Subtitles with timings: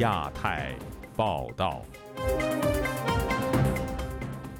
[0.00, 0.74] 亚太
[1.14, 1.82] 报道。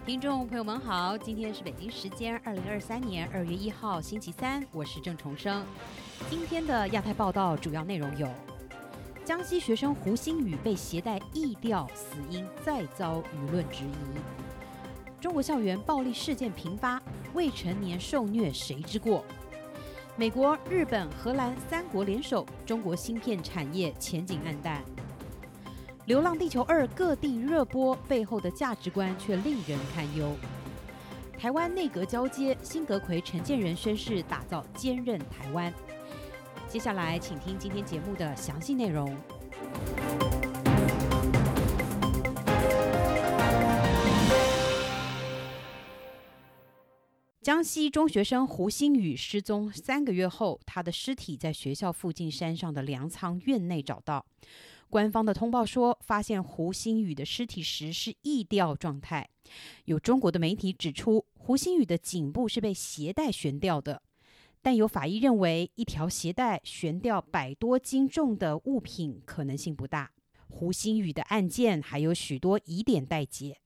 [0.05, 5.65] 听众朋友们好，今天是北京时间二零二三年二月一号星期三，我是郑重生。
[6.29, 8.29] 今天的亚太报道主要内容有：
[9.25, 14.21] 江西学生胡星宇被携带异调，死因再遭舆论质疑；
[15.23, 17.01] 中国校园暴力事件频发，
[17.33, 19.25] 未成年受虐谁之过？
[20.17, 24.83] 美国、日本、荷兰三国联手，中国芯片产业前景暗淡。
[26.11, 30.35] 《流浪地球二》各地热播，背后的价值观却令人堪忧。
[31.39, 35.73] 台湾内阁交接，辛格奎、陈建仁宣誓打造坚韧台湾。
[36.67, 39.17] 接下来，请听今天节目的详细内容。
[47.41, 54.27] 江西中学生胡星宇失踪三个月后，他的尸体在学校附近山上的粮仓院内找到。
[54.91, 59.31] 官方的通报说，发现胡鑫宇的尸体时是异调状态。
[59.85, 64.03] 有中国的媒体指出，胡鑫宇的颈部是被鞋带悬吊的，
[64.61, 70.11] 但有法医认为，一条鞋带悬吊百多斤重的物品可能性不大。
[70.49, 73.59] 胡鑫宇的案件还有许多疑点待解。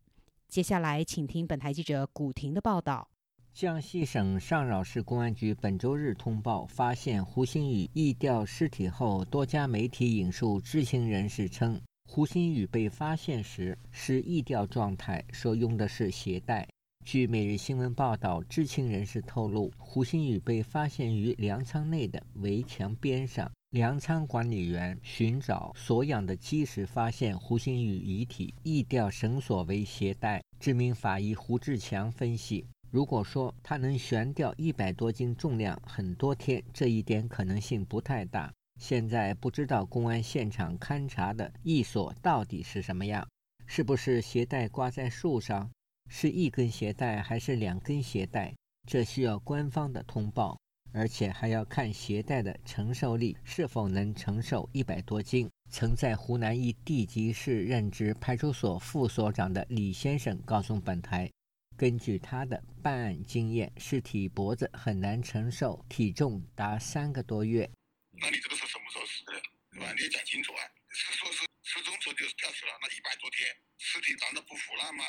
[0.47, 3.09] 接下来，请听本台记者古婷的报道。
[3.55, 16.67] 江西省上饶市公安局本周日通报，发现胡鑫宇异调尸体后，多家媒体引述知情人士称，胡鑫宇被发现时是异调状态，说用的是鞋带。
[17.05, 30.43] 据每日新闻报道，知情人士透露，胡鑫宇被发现于粮仓内的围墙边上，粮仓管理员寻找所养的鸡时，发现胡鑫宇遗体，异调绳索为鞋带。
[30.59, 32.67] 知名法医胡志强分析。
[32.95, 38.53] 如果说它能悬吊一百多斤重量很多天，这一点可能性不太大。
[38.81, 43.27] 现在不知道公安现场勘查的一所到底是什么样，
[43.67, 45.69] 是不是鞋带挂在树上，
[46.09, 48.55] 是一根鞋带还是两根鞋带？
[48.89, 50.57] 这需要官方的通报，
[50.93, 55.51] 而且还要看鞋带的承受力是否能承受一百多斤。
[55.69, 61.29] 曾在湖南一地级市任职派出所副所长的李先生告诉本台。
[61.77, 67.69] 根据他的办案经验，尸体脖子很难承受体重达三个多月。
[68.13, 69.33] 那你这个是什么时候死的？
[69.73, 69.93] 对吧？
[69.97, 70.63] 你也讲清楚啊！
[70.91, 75.05] 是说是失踪时候就吊死了，那一百多天，尸体难道不腐烂吗？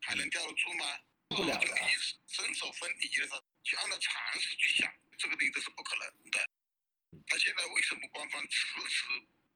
[0.00, 0.84] 还能吊得住吗？
[1.28, 1.76] 不了了。
[2.26, 6.38] 身首分离的时候，去按照常识去想，这个东西都是不可能的。
[7.28, 9.06] 他现在为什么官方迟迟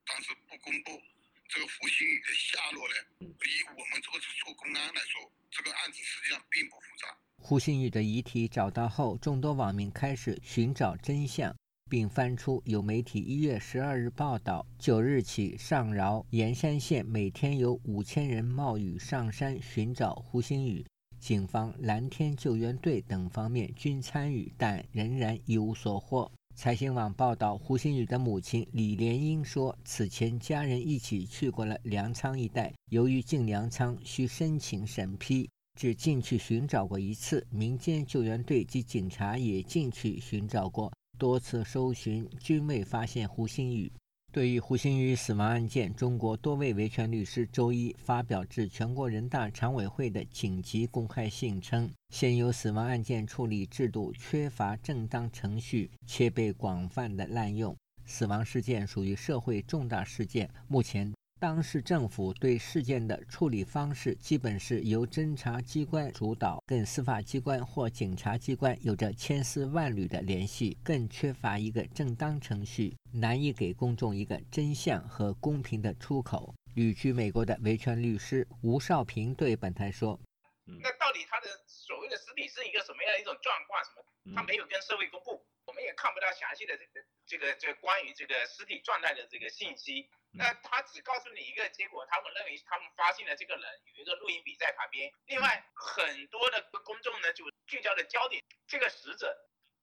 [0.06, 1.02] 当时不公布
[1.48, 2.94] 这个胡鑫宇的下落呢？
[3.20, 5.30] 以我们这个做公安来说。
[5.56, 7.16] 这个案子实际上并不复杂。
[7.36, 11.54] 胡鑫宇的遗体找到后，众多网民开始寻找真相，
[11.88, 20.84] 并翻出有媒体一月十二日报道，九日起上饶盐山县每天有五千人冒雨上山寻找胡鑫宇，
[21.20, 26.32] 警方、蓝天救援队等方面均参与，但仍然一无所获。
[26.56, 37.44] 财新网报道，胡鑫宇的母亲李莲英说，此前家人一起去过了粮仓一带，由于进粮仓需申请审批，只进去寻找过一次。
[37.50, 43.92] 民间救援队及警察也进去寻找过，多次搜寻均未发现胡鑫宇。
[44.34, 57.76] 对于胡鑫宇死亡案件，中国多位维权律师周一发表致全国人大常委会的紧急公开信称，现有死亡案件处理制度缺乏正当程序，且被广泛的滥用。
[58.06, 61.14] 死亡事件属于社会重大事件，目前。
[61.44, 76.54] 当市政府对事件的处理方式，基本是由侦查机关主导，跟司法机关或警察机关有着千丝万缕的联系，更缺乏一个正当程序，难以给公众一个真相和公平的出口。
[76.76, 80.18] 旅居美国的维权律师吴少平对本台说
[80.64, 83.84] ：“那到底他的所谓的尸体是一个什么样的一种状况？
[83.84, 83.90] 什
[84.30, 84.34] 么？
[84.34, 93.64] 他没有跟社会公布，我们也看不到详细的这个这个这个关于这个尸体状态的这个信息。”那他只告诉你一个结果，他们认为他们发现了这个人
[93.94, 95.10] 有一个录音笔在旁边。
[95.26, 99.32] 另外，很多的公众呢就聚焦的焦点，这个死者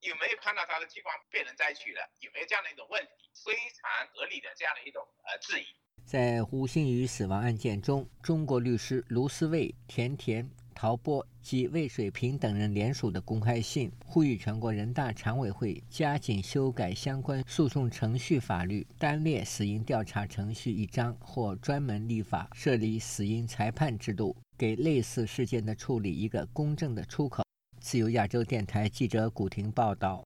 [0.00, 2.06] 有没有看到他的器官被人摘取了？
[2.20, 3.30] 有没有这样的一种问题？
[3.44, 5.66] 非常合理的这样的一种呃质疑。
[6.04, 10.50] 在胡鑫宇死亡案件中，中国律师卢思卫、田田。
[10.74, 27.42] 陶波及魏水平等人联署的公开信，呼吁全国人大常委会加紧修改相关诉讼程序法律，单列死因调查程序一章，或专门立法设立死因裁判制度，给类似事件的处理一个公正的出口。
[27.80, 30.24] 自由亚洲电台记者古婷报道。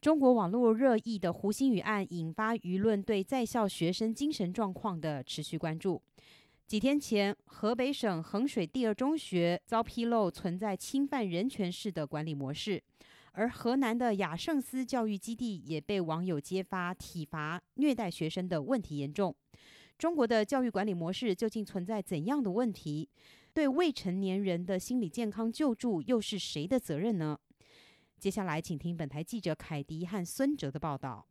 [0.00, 6.02] 中国网络热议的胡鑫宇案引发舆论对在校学生精神状况的持续关注。
[6.72, 12.82] 几天前，河北省衡水第二中学遭披露存在侵犯人权式的管理模式，
[13.32, 19.36] 而河南的雅圣思教育基地也被网友揭发体罚、虐待学生的问题严重。
[19.98, 23.06] 中国的教育管理模式究竟存在怎样的问题？
[23.52, 27.38] 对未成年人的心理健康救助又是谁的责任呢？
[28.18, 31.26] 接下来，请听本台记者凯迪和孙哲的报道。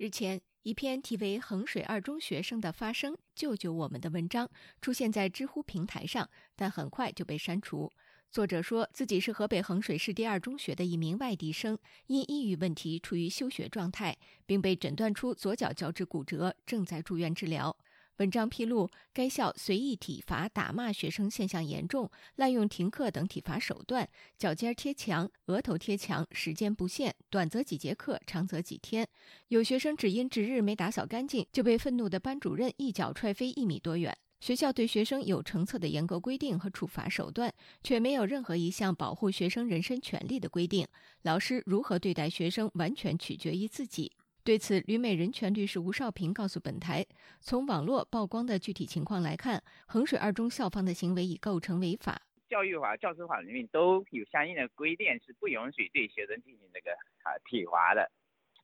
[0.00, 4.48] 日前，一篇题为《衡水二中学生的发声，救救我们》的文章
[4.80, 6.26] 出现在知乎平台上，
[6.56, 7.92] 但很快就被删除。
[8.30, 14.16] 作者说自己是河北衡水市第二中学的一名外地生，因抑郁问题处于休学状态，
[14.46, 17.76] 并被诊断出左脚脚趾骨折，正在住院治疗。
[18.20, 24.06] 文章披露，该校随意体罚、打骂学生现象严重，滥用停课等体罚手段，
[24.36, 29.08] 脚尖贴墙、额头贴墙，时间不限，短则几节课，长则几天。
[29.48, 34.14] 有学生只因值日没打扫干净，就被愤怒的班主任一脚踹飞一米多远。
[34.40, 37.50] 学校对学生有成册的严格规定和处罚手段，
[37.82, 40.86] 却没有任何一项保护学生人身权利的规定。
[41.22, 44.12] 老师如何对待学生，完全取决于自己。
[44.50, 47.06] 对此，旅美人权律师吴少平告诉本台，
[47.38, 52.20] 从网络曝光的具体情况来看，衡水二中校方的行为已构成违法。
[52.48, 56.90] 教育法、教师法里面都有相应的规定，是不允许对学生进行这个
[57.22, 58.10] 啊体罚的。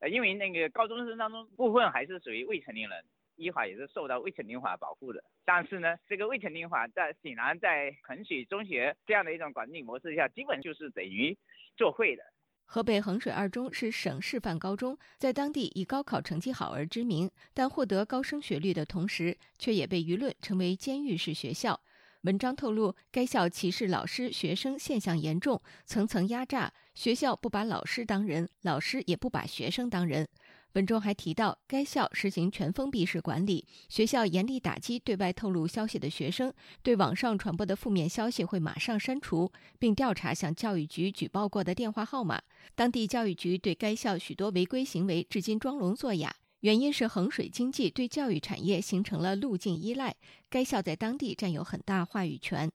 [0.00, 3.05] 呃，因为那个高中生当中部分还是属于未成年人，
[3.37, 5.23] 依法也是受到未成年法保护的。
[5.44, 11.39] 但是呢，这个未成年法在显然在衡水中学这样的一种管理模式下，基本就是等于
[11.77, 12.25] 作废的。
[12.69, 21.81] 河北衡水二中是省示范高中，在当地以高考成绩好而知名，但获得高升学率的同时，却也被舆论称为监狱式学校。
[22.23, 30.29] 文章透露，该校歧视老师、学生现象严重，层层压榨，学校不把老师当人，老师也不把学生当人。
[30.76, 36.52] 文中还提到，该校实行全封闭式管理，学校严厉打击对外透露消息的学生，
[36.82, 42.43] 对网上传播的负面消息会马上删除，并调查向教育局举报过的电话号码。
[42.75, 50.14] 当地教育局对该校许多违规行为至今装聋作哑，原因是衡水经济对教育产业形成了路径依赖，
[50.50, 52.70] 该校在当地占有很大话语权。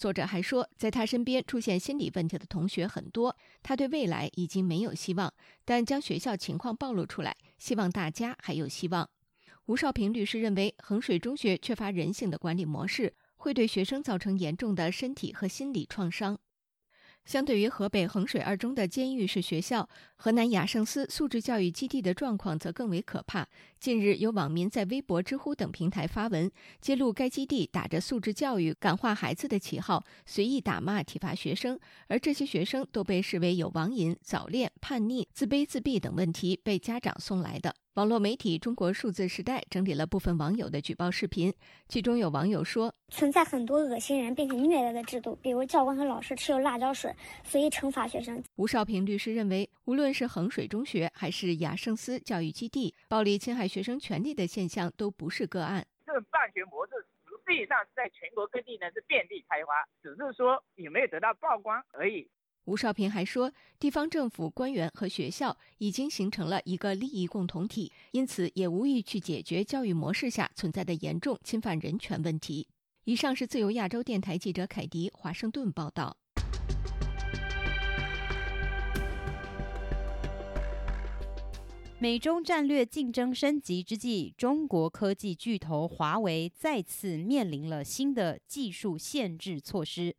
[0.00, 5.30] 作者还说，在他身边出现心理问题的同学很多，他对未来已经没有希望。
[5.66, 9.10] 但将学校情况暴露出来，希望大家还有希望。
[9.66, 16.38] 吴少平律师认为，衡水中学缺乏人性的管理模式，会对学生造成严重的身体和心理创伤。
[17.24, 23.46] 相对于河北衡水二中的监狱式学校，河南雅圣思素质教育基地的状况则更为可怕。
[23.78, 26.50] 近日，有网民在微博、知乎等平台发文，
[26.80, 31.78] 揭露该基地打着素质教育、感化孩子的旗号，随意打骂、体罚学生，
[32.08, 37.74] 而这些学生都被视为有网瘾、早恋、叛逆、自卑自闭等问题，被家长送来的。
[37.94, 41.52] 网络媒体《中国数字时代》整理了部分网友的举报视频，
[41.88, 55.84] 其中有网友说：“存在很多恶心人并且虐待的制度，比如教官和老师持有辣椒水随意惩罚学生。”吴少平律师认为，无论是衡水中学还是雅圣思教育基地，暴力侵害学生权利的现象都不是个案。
[56.06, 56.92] 这种办学模式
[57.24, 62.30] 实际上在全国各地呢是遍地开花，只是说有没有得到曝光而已。
[62.66, 72.68] 吴少平还说，地方政府官员和学校已经形成了一个利益共同体，因此也无意去解决教育模式下存在的严重侵犯人权问题。
[73.04, 76.16] 以上是自由亚洲电台记者凯迪华盛顿报道。
[81.98, 90.16] 美中战略竞争升级之际，中国科技巨头华为再次面临了新的技术限制措施。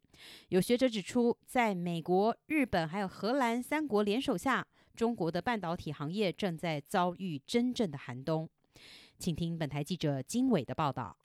[0.49, 8.49] 有学者指出，在美国、日本还有荷兰三国联手下，中国的半导体行业正在遭遇真正的寒冬。
[9.17, 11.17] 请听本台记者金伟的报道。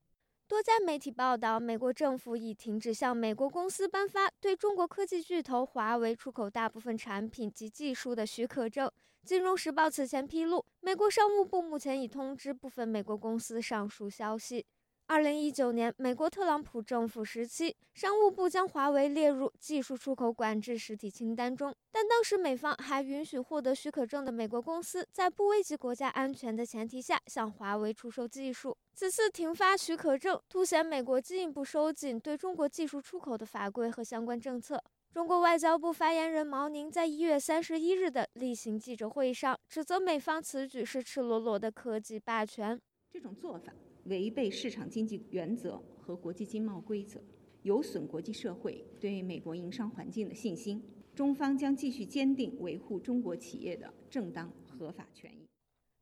[0.48, 8.86] 多家媒体报道，美国政府已停止向美国公司颁发对中国科技巨头华为出口大部分产品及技术的许可证。
[9.28, 14.64] 《金融时报》此前披露，美国商务部目前已通知部分美国公司上述消息。
[15.08, 28.76] 二零一九年，美国特朗普政府时期，商务部将华为列入技术出口管制实体清单中，但当时美方还允许获得许可证的美国公司在不危及国家安全的前提下向华为出售技术。
[28.94, 34.82] 此次停发许可证，凸显美国进一步收紧对中国技术出口的法规和相关政策。
[35.12, 42.78] 中国外交部发言人毛宁在一月三十一日的例行记者会上指责美方此举是赤裸裸的科技霸权。
[43.08, 43.72] 这种做法
[44.08, 47.20] 违背市场经济原则和国际经贸规则，
[47.62, 50.82] 有损国际社会对美国营商环境的信心。
[51.14, 55.46] 中方将继续坚定维护中国企业的正当合法权益。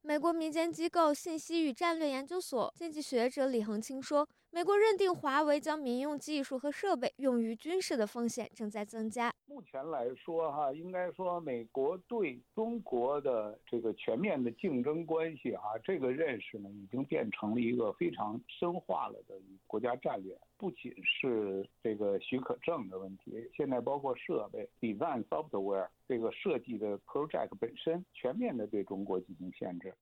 [0.02, 9.34] 美国民间机构信息与战略研究所经济学者李恒清说：“美国认定华为将民用技术和设备用于军事的风险正在增加。
[9.46, 19.34] 目前来说，哈，应该说美国对中国的这个全面的竞争关系，哈，这个认识呢，已经变成了一个非常深化了的
[19.66, 20.38] 国家战略。
[20.56, 29.92] 不仅是这个许可证的问题，现在包括设备、design software 这个设计的 project 本身，全面的对中国进行限制。”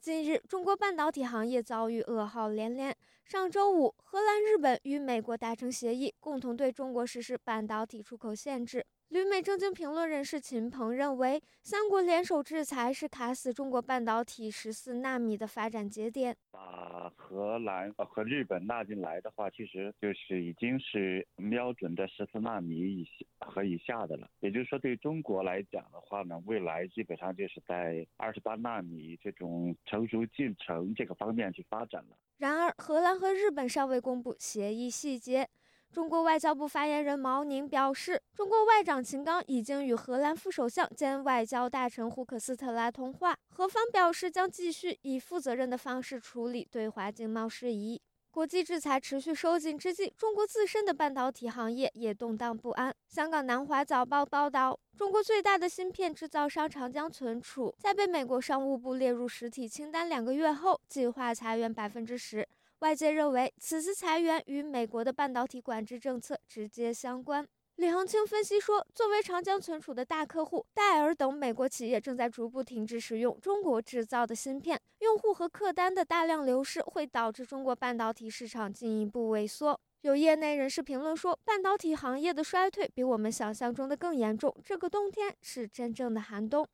[0.00, 2.96] 近日，中国半导体行业遭遇噩耗连连。
[3.24, 8.86] 上周五，荷兰、日本与美国达成协议，共同对中国实施半导体出口限制。
[9.08, 16.36] 旅美政经评论人士秦鹏认为，三国联手制裁是卡死中国半导体十四纳米的发展节点。
[16.50, 24.28] 把荷兰和日本纳进来的话，其实就是已经是瞄准的十四纳米以下和以下的了。
[24.40, 32.16] 也就是说，对中国来讲的话呢，未来基本上就是在二十八纳米这种成熟进程这个方面去发展了。
[32.36, 35.48] 然而，荷兰和日本尚未公布协议细节。
[35.90, 48.00] 中国外交部发言人毛宁表示，中国外长秦刚已经与荷兰副首相兼外交大臣胡克斯特拉通话，荷方表示将继续以负责任的方式处理对华经贸事宜。
[48.30, 52.94] 国际制裁持续收紧之际，中国自身的半导体行业也动荡不安。
[53.08, 62.46] 香港南华早报报道，中国最大的芯片制造商长江存储在被美国商务部列入实体清单两个月后，计划裁员百分之十。
[62.80, 67.44] 外界认为，此次裁员与美国的半导体管制政策直接相关。
[67.74, 79.78] 李恒清分析说，作为长江存储的大客户，戴尔等美国企业正在逐步停止使用中国制造的芯片，用户和客单的大量流失会导致中国半导体市场进一步萎缩。
[80.02, 86.64] 有业内人士评论说，半导体行业的衰退比我们想象中的更严重，这个冬天是真正的寒冬。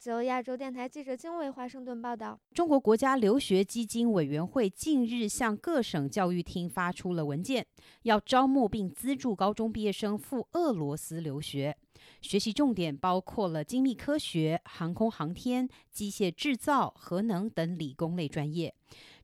[0.00, 7.66] 自由亚洲电台记者金伟华盛顿报道：中国国家留学基金委员会近日向各省教育厅发出了文件，
[8.04, 11.76] 要招募并资助高中毕业生赴俄罗斯留学，
[12.22, 18.74] 学习重点包括了精密科学、航空航天、机械制造、核能等理工类专业。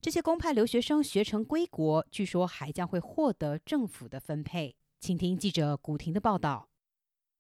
[0.03, 4.77] 这些公派留学生学成归国，据说还将会获得政府的分配。
[5.01, 6.69] 请听记者古婷的报道。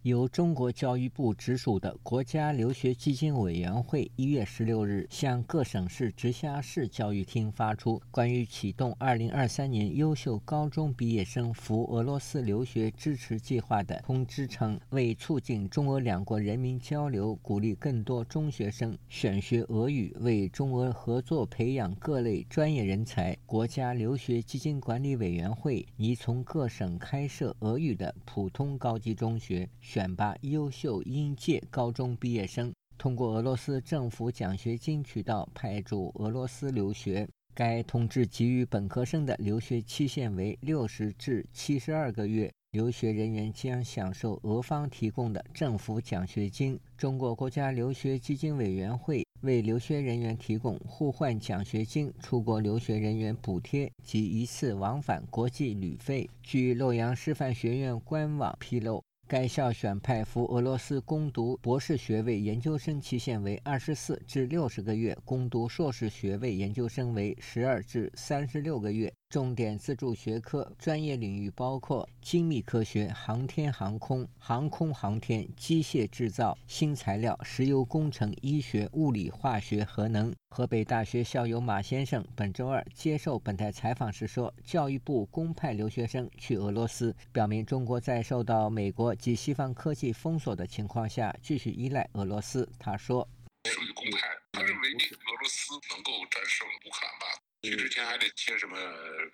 [0.06, 29.68] 由中国教育部直属的国家留学基金委员会一月十六日向各省市直辖市教育厅发出关于启动二零二三年优秀高中毕业生赴俄罗斯留学支持计划的通知称，为促进中俄两国人民交流，鼓励更多中学生选学俄语，为中俄合作培养各类专业人才，国家留学基金管理委员会拟从各省开设俄语的普通高级中学。
[29.96, 37.26] 选拔优秀应届高中毕业生，通过俄罗斯政府奖学金渠道派驻俄罗斯留学。
[37.54, 46.78] 该通知给予本科生的留学期限为六十至七十二个月，留学人员将享受俄方提供的政府奖学金。
[46.98, 56.28] 中国国家留学基金委员会为留学人员提供互换奖学金、出国留学人员补贴及一次往返国际旅费。
[56.42, 59.02] 据洛阳师范学院官网披露。
[59.28, 69.12] 该校选派赴俄罗斯攻读博士学位研究生期限为二十四至六十个月，攻读硕士学位研究生为十二至三十六个月。
[69.28, 80.32] 重点资助学科专业领域包括精密科学、航天航空、航空航天、机械制造、新材料、石油工程、医学、物理化学、核能。
[80.50, 93.28] 河北大学校友马先生本周二接受本台采访时说：“教育部公派留学生去俄罗斯，表明中国在受到美国及西方科技封锁的情况下，继续依赖俄罗斯。”他说
[93.68, 94.18] ：“属于公派，
[94.52, 98.76] 他认为俄罗斯能够战胜乌克兰吧。”你之前还得签什么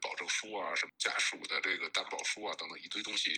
[0.00, 3.30] 保证书啊，什么家属的这个担保书啊，等等一堆东西。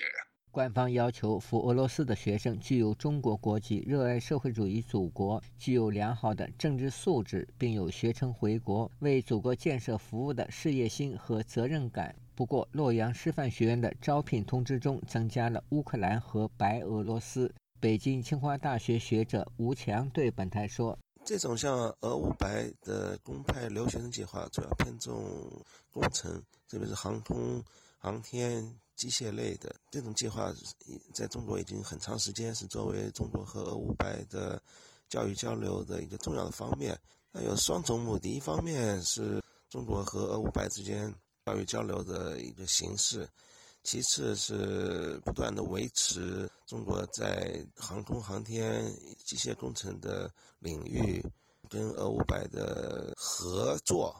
[0.52, 12.14] 官方要求赴俄罗斯的学生具有中国国籍，热爱社会主义祖国，具有良好的政治素质，并有学成回国为祖国建设服务的事业心和责任感。
[12.36, 17.52] 不过，洛阳师范学院的招聘通知中增加了乌克兰和白俄罗斯。
[17.80, 20.96] 北京清华大学学者吴强对本台说。
[21.24, 26.30] 这种像俄乌白的公派留学生计划，主要偏重工程，
[26.68, 27.64] 特别是航空、
[27.98, 28.62] 航天、
[28.94, 29.74] 机械类的。
[29.90, 30.52] 这种计划
[31.14, 34.62] 在中国已经很长时间，是作为中国和俄乌白的
[35.08, 36.98] 教育交流的一个重要的方面。
[37.32, 41.12] 它有双重目的：一方面是中国和俄乌白之间
[41.46, 43.24] 教育交流的一个形式；
[43.84, 48.82] 其次是不断的维持中国在航空航天、
[49.24, 51.22] 机械工程的领域
[51.68, 54.18] 跟俄五百的合作。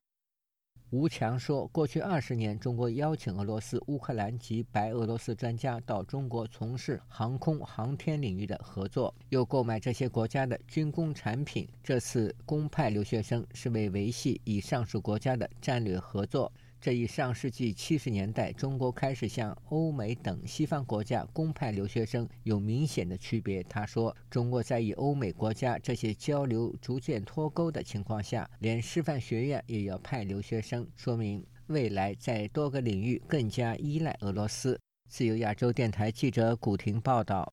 [0.91, 11.69] 吴强说，过去二十年，中国邀请俄罗斯、乌克兰及白俄罗斯专家到中国从事航空航天领域的合作，又购买这些国家的军工产品。
[11.83, 16.53] 这次公派留学生是为维系以上述国家的战略合作。
[16.85, 23.63] 这一上世纪七十年代，中国开始向欧美等西方国家公派留学生有明显的区别。
[23.63, 34.79] 他说，中国在与欧美国家这些交流逐渐脱钩的情况下，连师范学院也要派留学生，说明未来在多个领域更加依赖俄罗斯。
[35.09, 37.51] 自由亚洲电台记者古婷报道。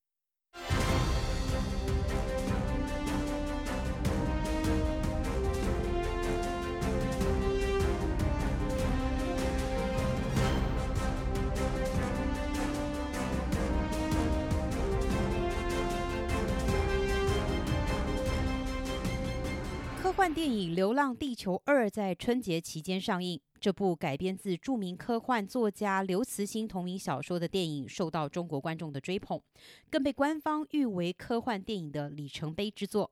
[20.22, 23.42] 幻电影《流浪地球二》在春节期间上映。
[23.60, 29.42] 这部改编自著名科幻作家刘慈欣同名小说的电影受到中国观众的追捧，
[29.90, 33.10] 更被官方誉为科幻电影的里程碑之作。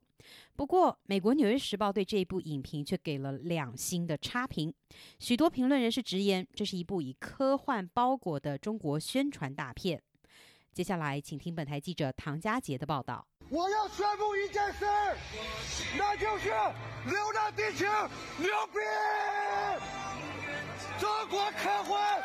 [0.55, 4.71] 不过，美国《纽约时报》对这部影评却给了两星的差评。
[5.17, 9.99] 许多评论人士直言，这是一部以科幻包裹的中国宣传大片。
[10.71, 13.25] 接下来，请听本台记者唐佳杰的报道。
[13.51, 14.85] 我要宣布一件事，
[15.97, 16.49] 那就是
[17.05, 17.85] 《流浪地球》
[18.37, 18.79] 牛逼！
[20.99, 22.21] 中国科幻！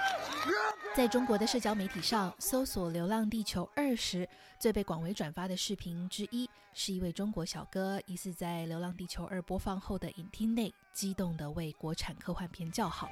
[0.94, 4.28] 在中国的社交媒体上搜索《流浪地球二》时，
[4.58, 13.06] 最被广为转发的视频之一，是一位中国小哥疑似在《流浪地球二》播放后的影厅内，激动地为国产科幻片叫好。《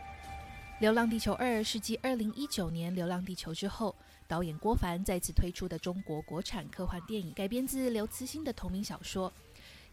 [0.83, 3.95] 流浪地球二》是继2019年《流浪地球》之后。
[4.27, 9.33] 导演郭帆再次推出的中国国产科幻电影，改编自刘慈欣的同名小说。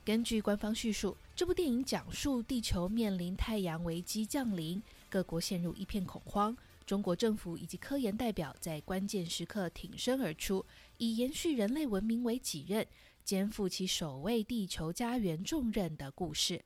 [0.04, 4.82] 根据官方叙述，这部电影讲述地球面临太阳危机降临，
[5.12, 6.58] 各国陷入一片恐慌。
[6.88, 10.66] 中国政府以及科研代表在关键时刻挺身而出，
[10.98, 12.84] 以延续人类文明为己任，
[13.24, 16.60] 肩负起守卫地球家园重任的故事。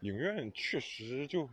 [0.00, 1.46] 影院确实就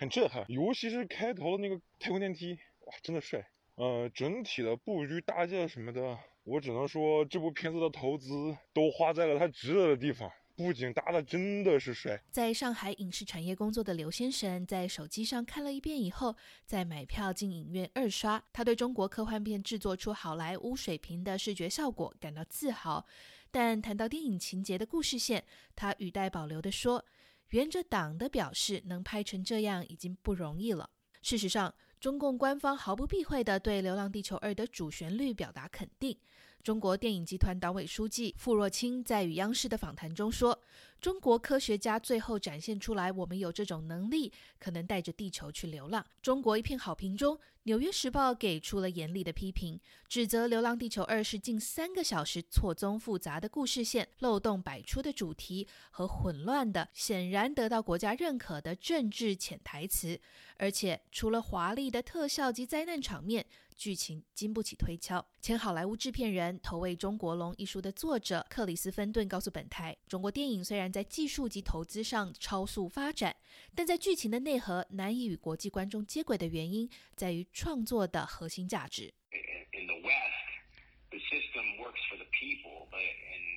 [0.00, 2.54] 很震撼，尤其是开头的那个太空电梯，
[2.86, 3.46] 哇，真的帅。
[3.74, 10.30] 呃，整体的布局搭建什么的，我只能说这部片子的投资都花在了它值得的地方。
[10.56, 12.18] 布景搭的真的是帅。
[12.30, 16.34] 在上海影视产业工作的刘先生，在手机上看了一遍以后，
[16.64, 18.42] 再买票进影院二刷。
[18.54, 23.06] 他对中国科幻片制作出好莱坞水平的视觉效果感到自豪。
[23.50, 25.44] 但谈到电影情节的故事线，
[25.76, 27.04] 他语带保留地说
[27.50, 30.90] ：“沿着党的表示，能拍成这样已经不容易了。”
[31.22, 31.74] 事实上。
[32.00, 36.18] 中共官方毫不避讳地对《流浪地球二》的主旋律表达肯定。
[36.62, 40.60] 中国电影集团党委书记傅若清在与央视的访谈中说
[41.00, 47.36] ：“中国科学家最后展现出来，我们有这种能力，可能带着地球去流浪。”中国一片好评中。
[47.64, 60.18] 《纽约时报》给出了严厉的批评，指责《流浪地球二》是近三个小时错综复杂的故事线、漏洞百出的主题和混乱的、显然得到国家认可的政治潜台词，
[60.56, 63.46] 而且除了华丽的特效及灾难场面。
[63.80, 65.26] 剧情经不起推敲。
[65.40, 73.34] 前好莱坞制片人、投喂中国龙》一书的作者克里斯·芬顿告诉本台：“中国电影虽然在技术及投资上超速发展，
[73.74, 79.14] 但在剧情的内核难以与国际观众接轨的原因，在于创作的核心价值。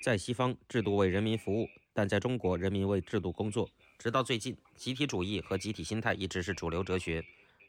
[0.01, 3.69] 在西方，制度为人民服务；但在中国，人民为制度工作。
[3.97, 7.21] 直到最近，集体主义和集体心态一直是主流哲学。”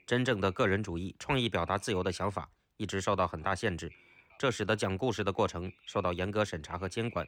[0.07, 3.91] 真正的个人主义、创意表达自由的想法一直受到很大限制，
[4.39, 7.27] 这使得讲故事的过程受到严格审查和监管。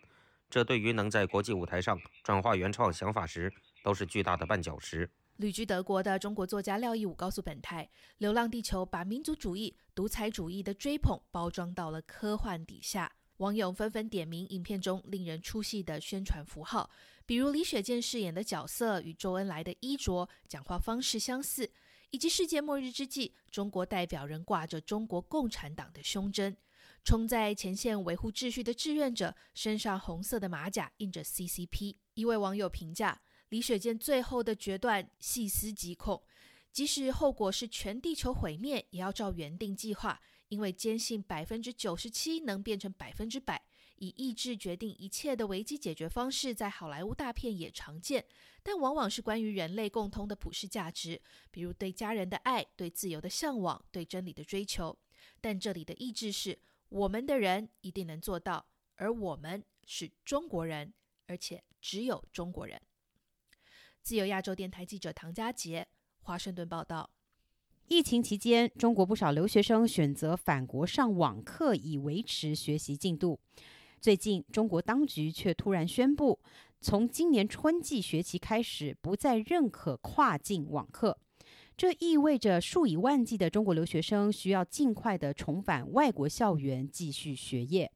[0.50, 5.10] 这对于能在国际舞台上转化原创想法时，都是巨大的绊脚石。
[5.36, 7.84] 旅居德国的中国作家廖一武告诉本台，
[8.18, 13.10] 《流浪地球》把民族主义、独裁主义的追捧包装到了科幻底下。
[13.38, 16.88] 网友纷纷点名影片中令人出戏的宣传符号，
[17.26, 21.70] 比如李雪健饰演的角色与周恩来的衣着、讲话方式相似。
[22.10, 26.56] 以及世界末日之际，中国代表人挂着中国共产党的胸针，
[27.04, 31.96] 冲在前线维护秩序的志愿者身上红色的马甲印着 CCP。
[32.14, 36.22] 一位网友评价李雪健最后的决断细思极恐，
[36.72, 43.62] 即使后果是全地球毁灭，也要照原定计划，因为坚信百分之九十七能变成百分之百。
[43.98, 48.24] 以意志决定一切的危机解决方式，在好莱坞大片也常见，
[48.62, 54.96] 但往往是关于人类共通的普世价值，比如对家人的爱、对自由的向往、对真理的追求。
[55.40, 60.92] 但这里的意志是我们的人一定能做到，而我们是中国人，
[61.26, 62.80] 而且只有中国人。
[64.02, 65.88] 自由亚洲电台记者唐佳杰，
[66.20, 67.10] 华盛顿报道。
[67.88, 73.38] 疫情期间，中国不少留学生选择返国上网课，以维持学习进度。
[74.06, 76.38] 最近，中国当局却突然宣布，
[76.80, 81.18] 从今年春季学期开始，不再认可跨境网课。
[81.76, 87.90] 这意味着数以万计的中国留学生需要尽快的重返外国校园继续学业。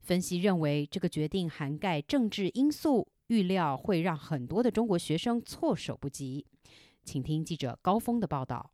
[0.00, 6.44] 分析认为，这个决定涵盖政治因素，预料会让很多的中国学生措手不及。
[7.04, 8.72] 请听记者高峰的报道。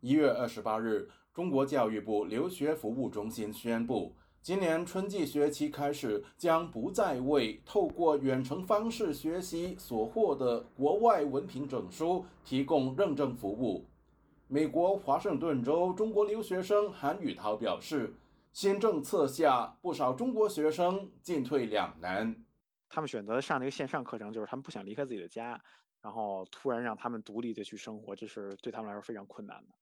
[0.00, 13.84] 一月二十八日，中国教育部留学服务中心宣布，今年春季学期开始，将不再为透过远程方式学习所获得国外文凭证书提供认证服务。
[14.46, 18.14] 美国华盛顿州中国留学生韩宇涛表示，
[18.52, 22.32] 新政策下，不少中国学生进退两难。
[22.88, 25.60] 他们选择上那个线上课程，就是他们不想离开自己的家，
[26.00, 29.74] 然后突然让他们独立的去生活，这是对他们来说非常困难的。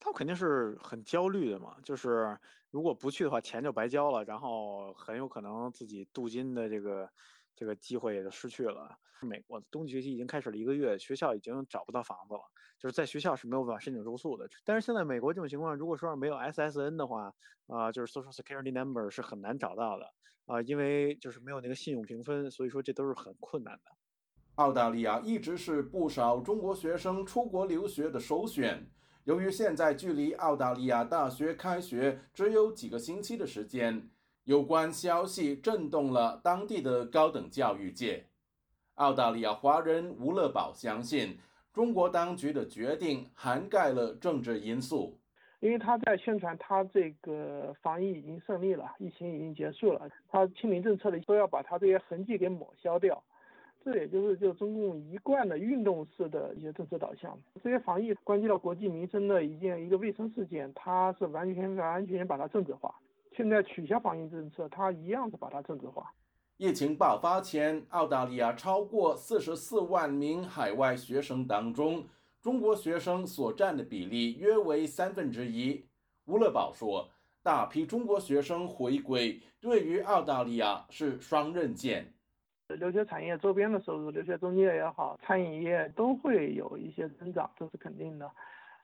[0.00, 2.36] 他肯定是很焦虑的嘛，就是
[2.70, 7.08] 如果不去的话，钱就白交了，然后很有可能自己镀金的这个
[7.54, 8.96] 这个机会也就失去了。
[9.20, 12.40] 美国冬季学期已经开始了一个月，学校已经找不到房子了，
[12.78, 14.48] 就是在学校是没有办法申请住宿的。
[14.64, 17.30] 但是现在美国这种情况，如果说没有 SSN 的话，
[17.66, 20.06] 啊，就是 Social Security Number 是很难找到的
[20.46, 23.92] 啊，因为就是没有那个信用评分，所以说这都是很困难的。
[24.54, 28.90] 澳大利亚一直是不少中国学生出国留学的首选。
[29.24, 34.08] 由于现在距离澳大利亚大学开学只有几个星期的时间，
[34.44, 38.24] 有关消息震动了当地的高等教育界。
[38.94, 41.38] 澳大利亚华人吴乐宝相信，
[41.72, 45.18] 中国当局的决定涵盖了政治因素，
[45.60, 53.22] 因为他在宣传他这个防疫已经胜利了，疫情已经结束了，他清零政策的都要把他这些痕迹给抹消掉。
[53.82, 62.94] 这也就是就中共一贯的运动式的一些政策导向，这些防疫关系到国计民生的一件一个卫生事件，它是完全完全把它政治化。
[63.34, 66.12] 现在取消防疫政策，它一样是把它政治化。
[66.58, 72.04] 疫情爆发前，澳大利亚超过四十四万名海外学生当中，
[72.42, 75.82] 中国学生所占的比例约为三分之一。
[76.26, 77.08] 吴乐宝说，
[77.42, 82.12] 大批中国学生回归对于澳大利亚是双刃剑。
[82.76, 88.30] 留学产业周边的收入，留学中介也好，餐饮业都会有一些增长，这是肯定的。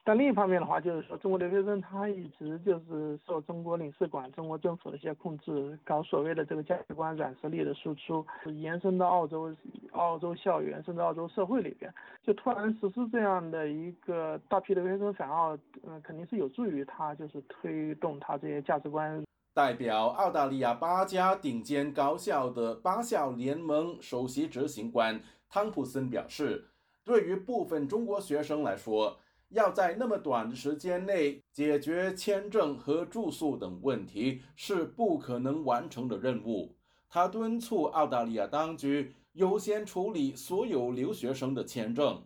[0.03, 9.53] 但另一方面的话，就是说中国留学生他一直就是受中国领事馆、中国政府的一些控制，搞所谓的这个价值观软实力的输出，延伸到澳洲、
[9.91, 19.21] 澳洲校园甚至澳洲社会里边，就突然实施这样的一个大批留学生返澳，嗯，肯定是有助于他就是推动他这些价值观。
[19.57, 26.67] 代表澳大利亚八家顶尖高校的八校联盟首席执行官汤普森表示，
[27.03, 29.17] 对于部分中国学生来说，
[29.49, 36.75] 要在那么短的时间内解决签证和住宿等问题是不可能完成的任务。
[37.09, 42.21] 他敦促澳大利亚当局优先处理所有留学生的签证。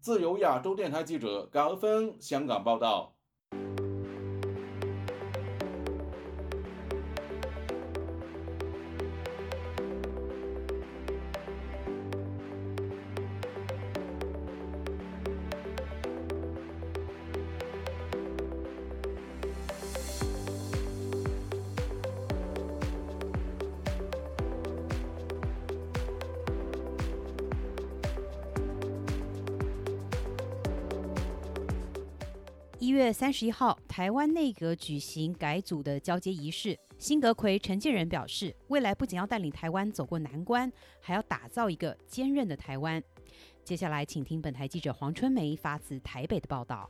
[0.00, 3.14] 自由亚洲电台记者高峰香港报道。
[32.92, 36.78] 月三十一号，台湾内阁举行改组的交接仪式。
[36.98, 43.02] 新阁魁陈建仁表示，未来不仅要带领台湾走过难关，还要打造一个坚韧的台湾。
[43.64, 46.88] 接下来，请听本台记者黄春梅发自台北的报道。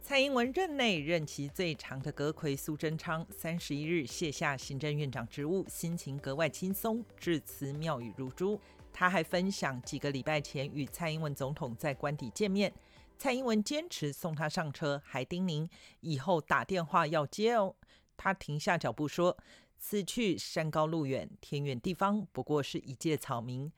[0.00, 8.58] 蔡英文任内任期最长的阁魁苏贞昌，三十一日卸下行政院长职务，心情格外轻松，致辞妙语如珠。
[8.92, 12.72] 他还分享几个礼拜前与蔡英文总统在官邸见面。
[13.20, 15.68] 蔡英文坚持送他上车，还叮咛
[16.00, 17.76] 以后打电话要接哦。
[18.16, 19.36] 他停下脚步说
[19.76, 23.70] ：“此去山高路远，天远地方，不过是一介草民。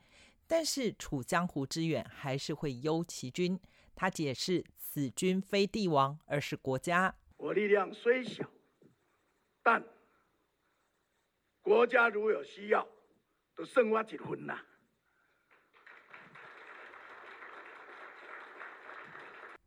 [0.47, 3.59] 但是处江湖之远，还是会忧其君。”
[3.93, 7.13] 他解释：“此君非帝王，而是国家。
[7.35, 8.49] 我力量虽小，
[9.61, 9.83] 但
[11.61, 12.87] 国家如有需要，
[13.57, 14.57] 都剩我一分呐。”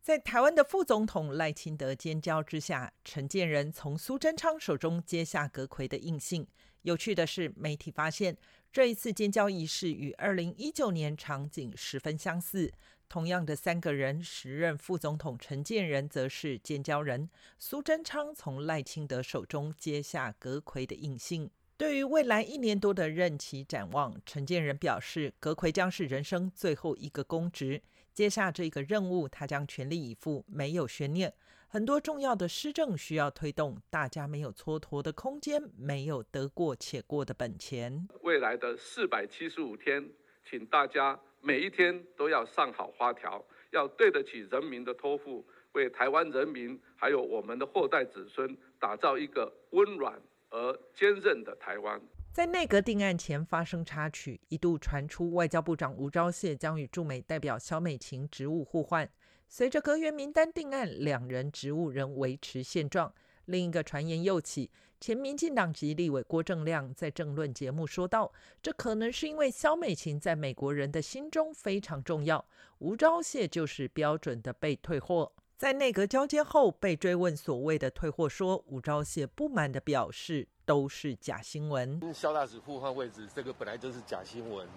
[0.07, 6.47] 在台湾的副总统赖清德尖叫之下，陈建仁从苏贞昌手中接下阁魁的印信。
[6.83, 8.37] 有趣的是，媒体发现
[8.71, 12.71] 这一次尖叫仪式与二零一九年场景十分相似。
[13.09, 21.51] 同样的三个人，时任副总统陈建仁则是尖叫人，苏贞昌从赖清德手中接下阁魁的印信。
[21.75, 27.81] 对于未来一年多的任期展望，陈建仁表示，阁魁将是人生最后一个公职。
[28.17, 31.31] 接下这个任务，他将全力以赴，没有悬念。
[31.67, 38.07] 很多重要的施政需要推动，大家没有蹉跎的空间，没有得过且过的本钱。
[38.23, 40.03] 未来的四百七十五天，
[40.43, 52.01] 请大家每一天都要上好花条，要对得起人民的托付，为台湾人民还有我们的后代子孙打造一个温暖而坚韧的台湾。
[52.37, 59.09] 在内阁定案前发生插曲，一度传出外交部长吴钊燮将与驻美代表萧美琴职务互换。
[59.47, 63.11] 随着阁员名单定案，两人职务仍维持现状。
[63.45, 64.69] 另一个传言又起，
[65.01, 72.45] 前民进党籍立委郭正亮在政论节目说道：“这可能是因为萧美琴在美国人的心中非常重要，
[72.77, 80.47] 吴钊燮就是标准的被退货。”在内阁交接后被追问所谓的退货，说吴钊燮不满的表示。
[80.67, 81.97] 都是假新闻。
[82.13, 84.67] 肖大使互换位置，这个本来就是假新闻。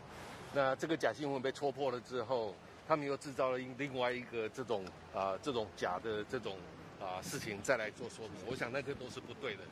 [0.55, 2.55] 那这个假新闻被戳破了之后，
[2.87, 6.57] 他们又制造了另外一个这种啊这种假的这种
[7.01, 8.37] 啊事情再来做说明。
[8.49, 9.63] 我想那个都是不对的。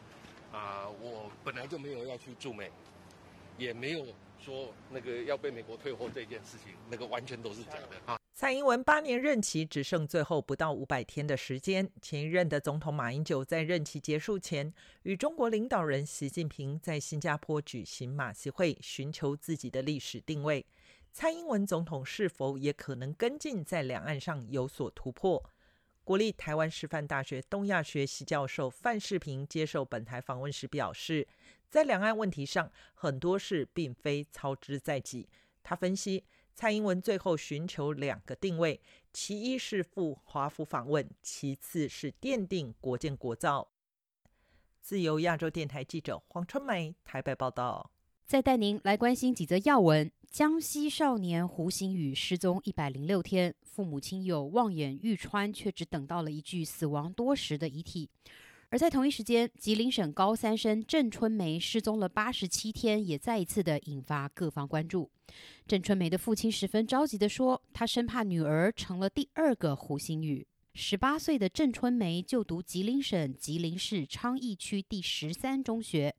[0.51, 2.69] 啊，我本来就没有要去驻美，
[3.57, 4.05] 也没有
[4.41, 8.18] 说那个要被美国退货这件事情，那个完全都是假的啊。
[8.39, 14.73] 蔡英文八年任期只剩最后不到五百天的时间，前一任的总统马英九在任期结束前，
[15.03, 20.65] 与中国领导人习近平在新加坡举行马习会，寻求自己的历史定位。
[21.13, 25.45] 蔡英文总统是否也可能跟进，在两岸上有所突破？
[26.05, 31.27] 国立台湾师范大学东亚学系教授范世平接受本台访问时表示，
[31.69, 35.29] 在两岸问题上，很多事并非操之在己。
[35.65, 36.23] 他分析。
[36.59, 38.81] 蔡英文最后寻求两个定位，
[39.13, 43.69] 其一是赴华府访问，其次是奠定国建国造。
[44.83, 47.93] 自由亚洲电台记者黄春梅台北报道。
[48.27, 58.11] 再带您来关心几则要闻：江西少年胡星宇失踪一百零六天，父母亲友望眼欲穿，却只等到了一具死亡多时的遗体。
[58.71, 65.11] 而在同一时间，吉林省高三生郑春梅失踪了八十七天，也再一次的引发各方关注。
[65.67, 76.15] 郑春梅的父亲十分着急地说：“他生怕女儿成了第二个胡星宇。”十八岁的郑春梅就读吉林省吉林市昌邑区第十三中学。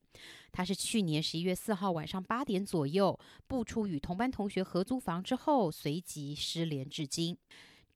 [0.51, 7.37] 她是去年十一月四号晚上八点左右步出与同班同学合租房之后，随即失联至今。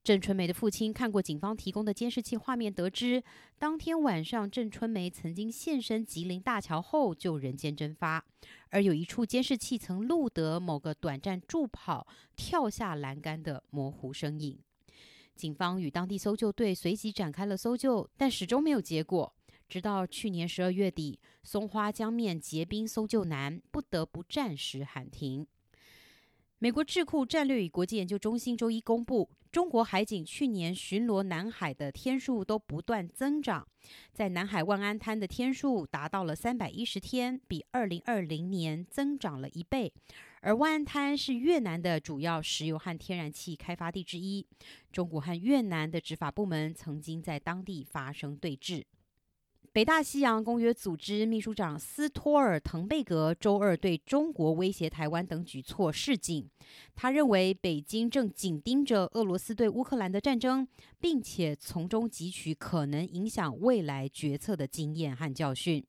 [0.04, 3.24] 郑春梅的父亲看过警方提供的监视器画面，得知
[3.58, 8.22] 当天晚上郑春梅曾经现身吉林大桥后就人间蒸发，
[8.68, 14.58] 而有一处监视器曾录得某个短暂助跑、跳下栏杆的模糊身影。
[15.34, 19.34] 警方与当地搜救队随即展开了搜救，但始终没有结果。
[19.70, 25.46] 直到去年十二月底，松花江面结冰搜救难，不得不暂时喊停。
[26.58, 33.64] 美国智库战略与国际研究中心周一公布，中国海警去年巡逻南海的天数都不断增长，
[34.12, 39.94] 在南海万安滩的天数达到了三百一十天，比二零二零年增长了一倍。
[40.40, 44.44] 而万安滩是越南的主要石油和天然气开发地之一，
[44.90, 48.82] 中国和越南的执法部门曾经在当地发生对峙。
[49.74, 56.48] 北大西洋公约组织秘书长斯托尔滕贝格周二对中国威胁台湾等举措示警。
[56.94, 60.64] 他认为，北京正紧盯着俄罗斯对乌克兰的战争，
[61.00, 65.84] 并且从中汲取可能影响未来决策的经验和教训。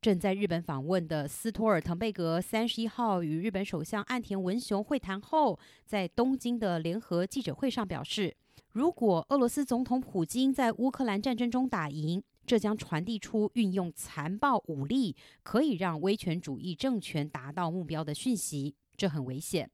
[0.00, 8.34] 正在日本访问的斯托尔滕贝格三十一号与日本首相岸田文雄会谈后，在东京的联合记者会上表示，
[8.72, 19.68] 如果俄罗斯总统普京在乌克兰战争中打赢，这将传递出运用残暴武力可以让威权主义政权达到目标的讯息，这很危险。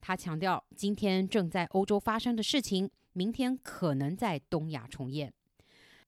[0.00, 5.32] 他强调，今天正在欧洲发生的事情，明天可能在东亚重演。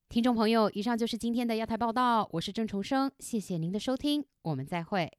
[0.08, 5.12] 听众朋友，以上就是今天的亚太报道，我是郑重生，谢谢您的收听，我们再会。